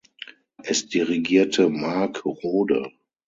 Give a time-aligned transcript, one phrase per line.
[0.63, 2.91] Es dirigierte Mark Rohde.